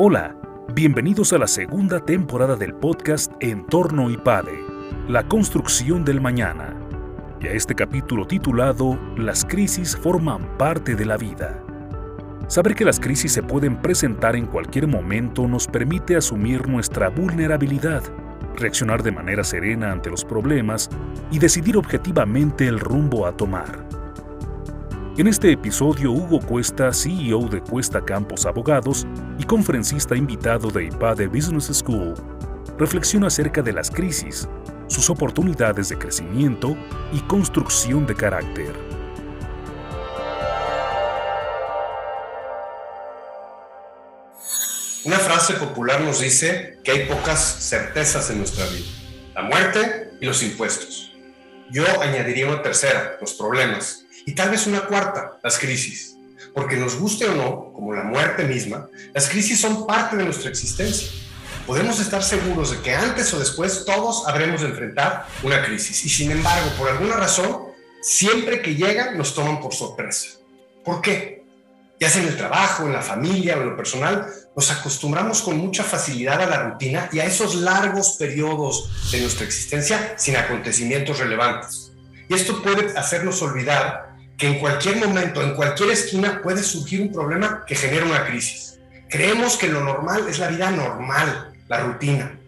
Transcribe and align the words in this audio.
Hola, 0.00 0.32
bienvenidos 0.76 1.32
a 1.32 1.38
la 1.38 1.48
segunda 1.48 1.98
temporada 1.98 2.54
del 2.54 2.72
podcast 2.72 3.32
Entorno 3.40 4.08
IPADE, 4.08 4.64
la 5.08 5.26
construcción 5.26 6.04
del 6.04 6.20
mañana, 6.20 6.72
y 7.40 7.48
a 7.48 7.50
este 7.50 7.74
capítulo 7.74 8.24
titulado 8.24 8.96
Las 9.16 9.44
crisis 9.44 9.96
forman 9.96 10.56
parte 10.56 10.94
de 10.94 11.04
la 11.04 11.16
vida. 11.16 11.64
Saber 12.46 12.76
que 12.76 12.84
las 12.84 13.00
crisis 13.00 13.32
se 13.32 13.42
pueden 13.42 13.82
presentar 13.82 14.36
en 14.36 14.46
cualquier 14.46 14.86
momento 14.86 15.48
nos 15.48 15.66
permite 15.66 16.14
asumir 16.14 16.68
nuestra 16.68 17.08
vulnerabilidad, 17.08 18.04
reaccionar 18.54 19.02
de 19.02 19.10
manera 19.10 19.42
serena 19.42 19.90
ante 19.90 20.10
los 20.10 20.24
problemas 20.24 20.88
y 21.32 21.40
decidir 21.40 21.76
objetivamente 21.76 22.68
el 22.68 22.78
rumbo 22.78 23.26
a 23.26 23.36
tomar. 23.36 23.84
En 25.18 25.26
este 25.26 25.50
episodio, 25.50 26.12
Hugo 26.12 26.38
Cuesta, 26.38 26.92
CEO 26.92 27.48
de 27.48 27.60
Cuesta 27.60 28.04
Campos 28.04 28.46
Abogados 28.46 29.04
y 29.36 29.42
conferencista 29.42 30.14
invitado 30.14 30.70
de 30.70 30.84
IPADE 30.84 31.26
Business 31.26 31.76
School, 31.76 32.14
reflexiona 32.78 33.26
acerca 33.26 33.60
de 33.60 33.72
las 33.72 33.90
crisis, 33.90 34.48
sus 34.86 35.10
oportunidades 35.10 35.88
de 35.88 35.98
crecimiento 35.98 36.76
y 37.12 37.18
construcción 37.22 38.06
de 38.06 38.14
carácter. 38.14 38.72
Una 45.04 45.18
frase 45.18 45.54
popular 45.54 46.00
nos 46.02 46.20
dice 46.20 46.78
que 46.84 46.92
hay 46.92 47.06
pocas 47.06 47.40
certezas 47.40 48.30
en 48.30 48.38
nuestra 48.38 48.66
vida, 48.66 48.86
la 49.34 49.42
muerte 49.42 50.12
y 50.20 50.26
los 50.26 50.44
impuestos. 50.44 51.12
Yo 51.72 51.82
añadiría 52.00 52.46
una 52.46 52.62
tercera, 52.62 53.16
los 53.20 53.34
problemas 53.34 54.04
y 54.28 54.32
tal 54.34 54.50
vez 54.50 54.66
una 54.66 54.82
cuarta, 54.82 55.38
las 55.42 55.58
crisis. 55.58 56.14
Porque 56.52 56.76
nos 56.76 56.96
guste 56.96 57.26
o 57.30 57.34
no, 57.34 57.72
como 57.72 57.94
la 57.94 58.02
muerte 58.02 58.44
misma, 58.44 58.86
las 59.14 59.26
crisis 59.26 59.58
son 59.58 59.86
parte 59.86 60.18
de 60.18 60.24
nuestra 60.24 60.50
existencia. 60.50 61.08
Podemos 61.66 61.98
estar 61.98 62.22
seguros 62.22 62.72
de 62.72 62.80
que 62.82 62.94
antes 62.94 63.32
o 63.32 63.38
después 63.38 63.86
todos 63.86 64.28
habremos 64.28 64.60
de 64.60 64.66
enfrentar 64.66 65.26
una 65.42 65.64
crisis. 65.64 66.04
Y 66.04 66.10
sin 66.10 66.30
embargo, 66.30 66.70
por 66.76 66.90
alguna 66.90 67.16
razón, 67.16 67.68
siempre 68.02 68.60
que 68.60 68.74
llegan 68.74 69.16
nos 69.16 69.34
toman 69.34 69.62
por 69.62 69.72
sorpresa. 69.72 70.40
¿Por 70.84 71.00
qué? 71.00 71.46
Ya 71.98 72.10
sea 72.10 72.20
en 72.20 72.28
el 72.28 72.36
trabajo, 72.36 72.84
en 72.84 72.92
la 72.92 73.00
familia 73.00 73.56
o 73.56 73.62
en 73.62 73.70
lo 73.70 73.76
personal, 73.78 74.26
nos 74.54 74.70
acostumbramos 74.70 75.40
con 75.40 75.56
mucha 75.56 75.84
facilidad 75.84 76.42
a 76.42 76.46
la 76.46 76.64
rutina 76.64 77.08
y 77.12 77.20
a 77.20 77.24
esos 77.24 77.54
largos 77.54 78.16
periodos 78.18 79.10
de 79.10 79.22
nuestra 79.22 79.46
existencia 79.46 80.16
sin 80.18 80.36
acontecimientos 80.36 81.18
relevantes. 81.18 81.92
Y 82.28 82.34
esto 82.34 82.62
puede 82.62 82.94
hacernos 82.98 83.40
olvidar 83.40 84.17
que 84.38 84.46
en 84.46 84.60
cualquier 84.60 84.96
momento, 84.96 85.42
en 85.42 85.54
cualquier 85.54 85.90
esquina 85.90 86.40
puede 86.40 86.62
surgir 86.62 87.02
un 87.02 87.12
problema 87.12 87.64
que 87.66 87.74
genera 87.74 88.06
una 88.06 88.24
crisis. 88.24 88.78
Creemos 89.10 89.56
que 89.56 89.66
lo 89.68 89.82
normal 89.82 90.26
es 90.28 90.38
la 90.38 90.48
vida 90.48 90.70
normal, 90.70 91.52
la 91.66 91.80
rutina, 91.80 92.38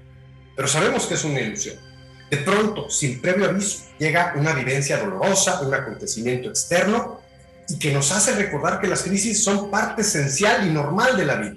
pero 0.54 0.68
sabemos 0.68 1.06
que 1.06 1.14
es 1.14 1.24
una 1.24 1.40
ilusión. 1.40 1.76
De 2.30 2.36
pronto, 2.36 2.88
sin 2.88 3.20
previo 3.20 3.48
aviso, 3.48 3.86
llega 3.98 4.34
una 4.36 4.52
vivencia 4.52 4.98
dolorosa, 4.98 5.62
un 5.62 5.74
acontecimiento 5.74 6.48
externo 6.48 7.20
y 7.68 7.76
que 7.76 7.92
nos 7.92 8.12
hace 8.12 8.36
recordar 8.36 8.80
que 8.80 8.86
las 8.86 9.02
crisis 9.02 9.42
son 9.42 9.68
parte 9.68 10.02
esencial 10.02 10.64
y 10.66 10.70
normal 10.70 11.16
de 11.16 11.26
la 11.26 11.34
vida. 11.36 11.56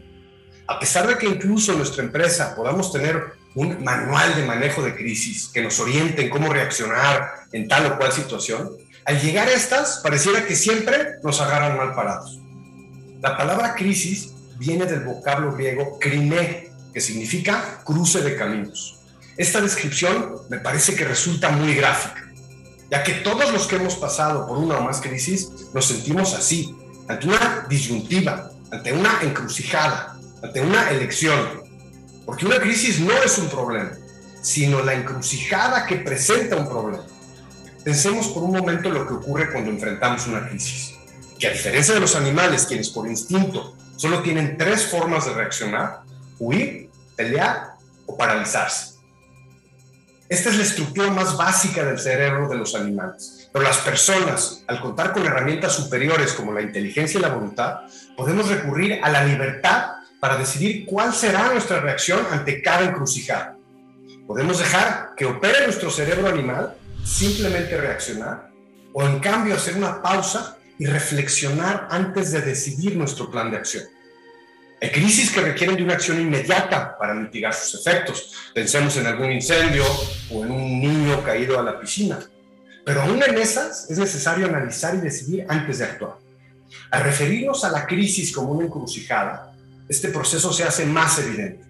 A 0.67 0.79
pesar 0.79 1.07
de 1.07 1.17
que 1.17 1.27
incluso 1.27 1.73
en 1.73 1.77
nuestra 1.77 2.03
empresa 2.03 2.55
podamos 2.55 2.91
tener 2.91 3.33
un 3.53 3.83
manual 3.83 4.35
de 4.35 4.45
manejo 4.45 4.81
de 4.81 4.95
crisis 4.95 5.47
que 5.53 5.61
nos 5.61 5.79
oriente 5.79 6.23
en 6.23 6.29
cómo 6.31 6.51
reaccionar 6.51 7.29
en 7.51 7.67
tal 7.67 7.85
o 7.85 7.97
cual 7.97 8.11
situación, 8.11 8.71
al 9.05 9.21
llegar 9.21 9.47
a 9.47 9.53
estas, 9.53 9.99
pareciera 10.01 10.45
que 10.45 10.55
siempre 10.55 11.15
nos 11.23 11.41
agarran 11.41 11.77
mal 11.77 11.93
parados. 11.93 12.39
La 13.21 13.37
palabra 13.37 13.75
crisis 13.75 14.33
viene 14.57 14.85
del 14.85 15.01
vocablo 15.01 15.53
griego 15.53 15.97
krine, 15.99 16.69
que 16.93 17.01
significa 17.01 17.81
cruce 17.83 18.21
de 18.21 18.35
caminos. 18.35 18.99
Esta 19.35 19.61
descripción 19.61 20.35
me 20.49 20.59
parece 20.59 20.95
que 20.95 21.05
resulta 21.05 21.49
muy 21.49 21.73
gráfica, 21.73 22.31
ya 22.89 23.03
que 23.03 23.13
todos 23.13 23.51
los 23.51 23.67
que 23.67 23.77
hemos 23.77 23.95
pasado 23.95 24.47
por 24.47 24.57
una 24.57 24.77
o 24.77 24.81
más 24.83 25.01
crisis 25.01 25.49
nos 25.73 25.85
sentimos 25.85 26.33
así, 26.33 26.75
ante 27.07 27.27
una 27.27 27.65
disyuntiva, 27.67 28.51
ante 28.71 28.93
una 28.93 29.19
encrucijada, 29.21 30.17
ante 30.41 30.61
una 30.61 30.89
elección. 30.91 31.63
Porque 32.25 32.45
una 32.45 32.59
crisis 32.59 32.99
no 32.99 33.13
es 33.23 33.37
un 33.37 33.49
problema, 33.49 33.91
sino 34.41 34.81
la 34.81 34.93
encrucijada 34.93 35.85
que 35.85 35.97
presenta 35.97 36.55
un 36.55 36.69
problema. 36.69 37.03
Pensemos 37.83 38.27
por 38.29 38.43
un 38.43 38.51
momento 38.51 38.89
lo 38.89 39.05
que 39.05 39.13
ocurre 39.13 39.51
cuando 39.51 39.69
enfrentamos 39.69 40.25
una 40.27 40.47
crisis, 40.47 40.95
que 41.37 41.47
a 41.47 41.51
diferencia 41.51 41.93
de 41.93 41.99
los 41.99 42.15
animales, 42.15 42.65
quienes 42.65 42.89
por 42.89 43.07
instinto 43.07 43.75
solo 43.97 44.21
tienen 44.21 44.57
tres 44.57 44.85
formas 44.85 45.25
de 45.25 45.33
reaccionar, 45.33 46.01
huir, 46.39 46.89
pelear 47.17 47.73
o 48.05 48.15
paralizarse. 48.15 48.93
Esta 50.29 50.49
es 50.49 50.57
la 50.57 50.63
estructura 50.63 51.11
más 51.11 51.35
básica 51.35 51.83
del 51.83 51.99
cerebro 51.99 52.47
de 52.47 52.55
los 52.55 52.73
animales. 52.73 53.49
Pero 53.51 53.65
las 53.65 53.77
personas, 53.79 54.63
al 54.67 54.79
contar 54.79 55.11
con 55.11 55.25
herramientas 55.25 55.75
superiores 55.75 56.33
como 56.33 56.53
la 56.53 56.61
inteligencia 56.61 57.19
y 57.19 57.21
la 57.21 57.29
voluntad, 57.29 57.81
podemos 58.15 58.47
recurrir 58.47 58.99
a 59.03 59.09
la 59.09 59.25
libertad 59.25 59.91
para 60.21 60.37
decidir 60.37 60.85
cuál 60.85 61.13
será 61.13 61.51
nuestra 61.51 61.81
reacción 61.81 62.25
ante 62.31 62.61
cada 62.61 62.85
encrucijada. 62.85 63.57
Podemos 64.25 64.57
dejar 64.57 65.11
que 65.17 65.25
opere 65.25 65.65
nuestro 65.65 65.91
cerebro 65.91 66.29
animal 66.29 66.77
simplemente 67.03 67.77
reaccionar 67.77 68.49
o 68.93 69.03
en 69.03 69.19
cambio 69.19 69.55
hacer 69.55 69.75
una 69.75 70.01
pausa 70.01 70.57
y 70.77 70.85
reflexionar 70.85 71.87
antes 71.89 72.31
de 72.31 72.41
decidir 72.41 72.95
nuestro 72.95 73.29
plan 73.29 73.51
de 73.51 73.57
acción. 73.57 73.83
Hay 74.81 74.91
crisis 74.91 75.31
que 75.31 75.41
requieren 75.41 75.77
de 75.77 75.83
una 75.83 75.93
acción 75.93 76.19
inmediata 76.19 76.97
para 76.97 77.13
mitigar 77.13 77.53
sus 77.53 77.79
efectos. 77.79 78.33
Pensemos 78.53 78.97
en 78.97 79.07
algún 79.07 79.31
incendio 79.31 79.85
o 80.29 80.43
en 80.43 80.51
un 80.51 80.79
niño 80.81 81.23
caído 81.23 81.57
a 81.57 81.63
la 81.63 81.79
piscina. 81.79 82.19
Pero 82.85 83.01
aún 83.01 83.23
en 83.23 83.37
esas 83.37 83.89
es 83.89 83.97
necesario 83.97 84.45
analizar 84.45 84.93
y 84.95 84.97
decidir 84.97 85.45
antes 85.47 85.79
de 85.79 85.85
actuar. 85.85 86.17
Al 86.91 87.03
referirnos 87.03 87.63
a 87.63 87.71
la 87.71 87.85
crisis 87.85 88.33
como 88.33 88.51
una 88.51 88.65
encrucijada, 88.65 89.55
este 89.87 90.09
proceso 90.09 90.51
se 90.51 90.63
hace 90.63 90.85
más 90.85 91.17
evidente. 91.19 91.63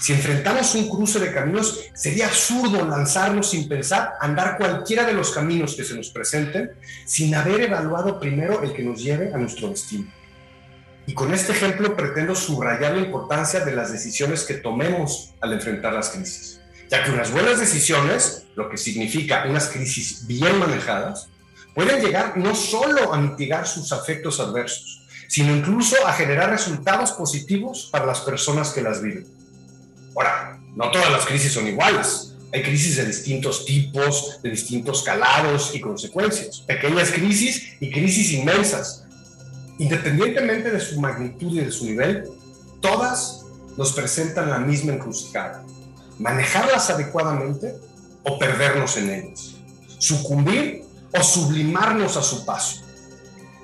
Si 0.00 0.12
enfrentamos 0.12 0.74
un 0.76 0.88
cruce 0.88 1.18
de 1.18 1.32
caminos, 1.32 1.80
sería 1.92 2.26
absurdo 2.26 2.86
lanzarnos 2.86 3.50
sin 3.50 3.68
pensar, 3.68 4.12
andar 4.20 4.56
cualquiera 4.56 5.04
de 5.04 5.12
los 5.12 5.32
caminos 5.32 5.74
que 5.74 5.84
se 5.84 5.94
nos 5.94 6.10
presenten, 6.10 6.70
sin 7.04 7.34
haber 7.34 7.62
evaluado 7.62 8.20
primero 8.20 8.62
el 8.62 8.72
que 8.72 8.82
nos 8.82 9.02
lleve 9.02 9.32
a 9.34 9.38
nuestro 9.38 9.68
destino. 9.68 10.06
Y 11.06 11.14
con 11.14 11.32
este 11.32 11.52
ejemplo 11.52 11.96
pretendo 11.96 12.34
subrayar 12.34 12.92
la 12.94 13.00
importancia 13.00 13.60
de 13.60 13.74
las 13.74 13.90
decisiones 13.90 14.44
que 14.44 14.54
tomemos 14.54 15.34
al 15.40 15.54
enfrentar 15.54 15.94
las 15.94 16.10
crisis, 16.10 16.60
ya 16.90 17.02
que 17.02 17.10
unas 17.10 17.32
buenas 17.32 17.58
decisiones, 17.58 18.44
lo 18.54 18.68
que 18.68 18.76
significa 18.76 19.46
unas 19.48 19.68
crisis 19.68 20.26
bien 20.26 20.58
manejadas, 20.58 21.28
pueden 21.74 22.04
llegar 22.04 22.36
no 22.36 22.54
solo 22.54 23.12
a 23.12 23.18
mitigar 23.18 23.66
sus 23.66 23.90
efectos 23.90 24.38
adversos, 24.38 25.06
sino 25.28 25.56
incluso 25.56 25.96
a 26.06 26.12
generar 26.12 26.50
resultados 26.50 27.12
positivos 27.12 27.88
para 27.90 28.06
las 28.06 28.20
personas 28.20 28.70
que 28.70 28.82
las 28.82 29.02
viven. 29.02 29.37
Ahora, 30.18 30.58
no 30.74 30.90
todas 30.90 31.12
las 31.12 31.26
crisis 31.26 31.52
son 31.52 31.68
iguales. 31.68 32.34
Hay 32.52 32.64
crisis 32.64 32.96
de 32.96 33.04
distintos 33.04 33.64
tipos, 33.64 34.40
de 34.42 34.50
distintos 34.50 35.04
calados 35.04 35.72
y 35.76 35.80
consecuencias. 35.80 36.60
Pequeñas 36.62 37.12
crisis 37.12 37.76
y 37.78 37.92
crisis 37.92 38.32
inmensas. 38.32 39.04
Independientemente 39.78 40.72
de 40.72 40.80
su 40.80 41.00
magnitud 41.00 41.52
y 41.52 41.60
de 41.60 41.70
su 41.70 41.84
nivel, 41.84 42.24
todas 42.80 43.44
nos 43.76 43.92
presentan 43.92 44.50
la 44.50 44.58
misma 44.58 44.94
encrucijada. 44.94 45.64
Manejarlas 46.18 46.90
adecuadamente 46.90 47.76
o 48.24 48.40
perdernos 48.40 48.96
en 48.96 49.10
ellas. 49.10 49.54
Sucumbir 49.98 50.82
o 51.16 51.22
sublimarnos 51.22 52.16
a 52.16 52.22
su 52.22 52.44
paso. 52.44 52.82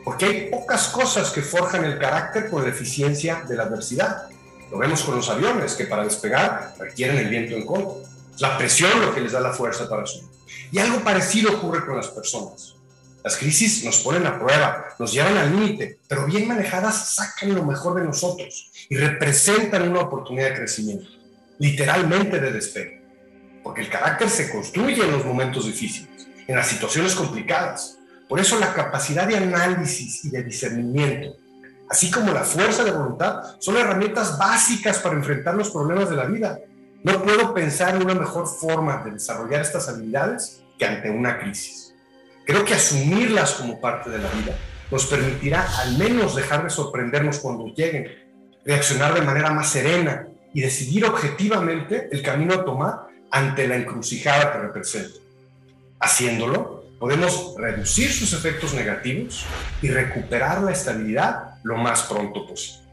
Porque 0.05 0.27
hay 0.27 0.51
pocas 0.53 0.87
cosas 0.87 1.31
que 1.31 1.43
forjan 1.43 1.85
el 1.85 1.99
carácter 1.99 2.49
con 2.49 2.63
la 2.63 2.69
eficiencia 2.69 3.43
de 3.49 3.57
la 3.57 3.65
adversidad. 3.65 4.29
Lo 4.75 4.81
vemos 4.81 5.05
con 5.05 5.15
los 5.15 5.31
aviones, 5.31 5.75
que 5.75 5.85
para 5.85 6.03
despegar 6.03 6.75
requieren 6.81 7.17
el 7.19 7.29
viento 7.29 7.55
en 7.55 7.65
contra. 7.65 8.11
La 8.41 8.59
presión 8.59 8.91
lo 9.01 9.15
que 9.15 9.21
les 9.21 9.31
da 9.31 9.39
la 9.39 9.53
fuerza 9.53 9.89
para 9.89 10.05
subir. 10.05 10.29
Y 10.73 10.81
algo 10.81 10.99
parecido 11.05 11.53
ocurre 11.53 11.87
con 11.87 11.97
las 11.97 12.09
personas. 12.09 12.75
Las 13.23 13.37
crisis 13.37 13.85
nos 13.85 14.01
ponen 14.01 14.27
a 14.27 14.37
prueba, 14.37 14.89
nos 14.99 15.13
llevan 15.13 15.37
al 15.37 15.53
límite, 15.55 16.01
pero 16.09 16.27
bien 16.27 16.49
manejadas 16.49 17.15
sacan 17.15 17.55
lo 17.55 17.63
mejor 17.63 18.01
de 18.01 18.05
nosotros 18.05 18.73
y 18.89 18.97
representan 18.97 19.89
una 19.89 20.01
oportunidad 20.01 20.49
de 20.49 20.57
crecimiento, 20.57 21.09
literalmente 21.61 22.41
de 22.41 22.51
despegue. 22.51 23.01
Porque 23.63 23.83
el 23.83 23.89
carácter 23.89 24.29
se 24.29 24.51
construye 24.51 25.05
en 25.05 25.13
los 25.13 25.25
momentos 25.25 25.67
difíciles, 25.67 26.27
en 26.49 26.57
las 26.57 26.67
situaciones 26.67 27.15
complicadas. 27.15 27.99
Por 28.29 28.41
eso 28.41 28.59
la 28.59 28.75
capacidad 28.75 29.29
de 29.29 29.37
análisis 29.37 30.25
y 30.25 30.31
de 30.31 30.43
discernimiento 30.43 31.44
así 31.95 32.11
como 32.11 32.33
la 32.33 32.43
fuerza 32.43 32.83
de 32.83 32.91
voluntad, 32.91 33.55
son 33.61 33.77
herramientas 33.77 34.37
básicas 34.37 34.99
para 34.99 35.15
enfrentar 35.15 35.55
los 35.55 35.71
problemas 35.71 36.11
de 36.11 36.17
la 36.17 36.25
vida. 36.25 36.59
No 37.05 37.23
puedo 37.23 37.55
pensar 37.55 37.95
en 37.95 38.03
una 38.03 38.17
mejor 38.17 38.49
forma 38.49 39.05
de 39.05 39.13
desarrollar 39.13 39.61
estas 39.61 39.89
habilidades 39.89 40.65
que 40.77 40.87
ante 40.87 41.09
una 41.09 41.39
crisis. 41.39 41.95
Creo 42.45 42.65
que 42.65 42.75
asumirlas 42.75 43.53
como 43.53 43.81
parte 43.81 44.11
de 44.11 44.19
la 44.19 44.29
vida 44.31 44.57
nos 44.91 45.07
permitirá 45.07 45.69
al 45.79 45.97
menos 45.97 46.35
dejar 46.35 46.65
de 46.65 46.71
sorprendernos 46.71 47.39
cuando 47.39 47.67
lleguen 47.67 48.09
reaccionar 48.65 49.15
de 49.15 49.23
manera 49.23 49.53
más 49.53 49.71
serena 49.71 50.27
y 50.53 50.63
decidir 50.63 51.05
objetivamente 51.05 52.09
el 52.11 52.23
camino 52.23 52.55
a 52.55 52.65
tomar 52.65 53.07
ante 53.31 53.69
la 53.69 53.77
encrucijada 53.77 54.53
que 54.53 54.59
representa. 54.59 55.17
Haciéndolo, 56.01 56.87
podemos 56.99 57.55
reducir 57.57 58.13
sus 58.13 58.33
efectos 58.33 58.75
negativos 58.75 59.47
y 59.81 59.91
recuperar 59.91 60.61
la 60.61 60.73
estabilidad 60.73 61.54
lo 61.65 61.77
más 61.77 62.05
pronto 62.05 62.47
posible. 62.47 62.85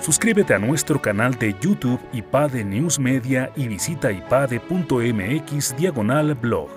Suscríbete 0.00 0.54
a 0.54 0.58
nuestro 0.58 1.00
canal 1.02 1.34
de 1.34 1.54
YouTube 1.60 2.00
IPADE 2.14 2.64
News 2.64 2.98
Media 2.98 3.52
y 3.54 3.68
visita 3.68 4.10
ipade.mx 4.10 5.76
diagonal 5.76 6.34
blog. 6.34 6.70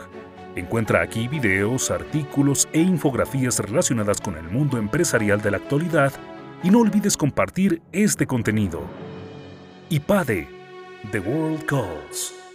Encuentra 0.57 1.01
aquí 1.01 1.29
videos, 1.29 1.91
artículos 1.91 2.67
e 2.73 2.81
infografías 2.81 3.59
relacionadas 3.59 4.19
con 4.19 4.35
el 4.35 4.43
mundo 4.49 4.77
empresarial 4.77 5.41
de 5.41 5.51
la 5.51 5.57
actualidad 5.57 6.11
y 6.61 6.69
no 6.69 6.79
olvides 6.79 7.15
compartir 7.15 7.81
este 7.93 8.27
contenido. 8.27 8.81
IPADE, 9.89 10.49
The 11.11 11.19
World 11.21 11.65
Calls. 11.65 12.50